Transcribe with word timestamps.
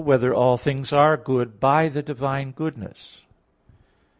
4] 0.01 0.07
Whether 0.07 0.33
All 0.33 0.57
Things 0.57 0.91
Are 0.91 1.15
Good 1.15 1.59
by 1.59 1.87
the 1.87 2.01
Divine 2.01 2.53
Goodness? 2.53 3.21